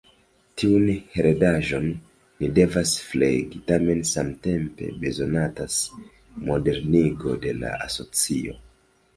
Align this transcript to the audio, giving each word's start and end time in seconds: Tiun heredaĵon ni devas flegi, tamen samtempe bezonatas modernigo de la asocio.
Tiun 0.59 0.85
heredaĵon 1.17 1.83
ni 2.39 2.49
devas 2.59 2.93
flegi, 3.09 3.61
tamen 3.73 4.01
samtempe 4.13 4.89
bezonatas 5.05 5.77
modernigo 6.49 7.37
de 7.47 7.57
la 7.63 7.77
asocio. 7.89 8.59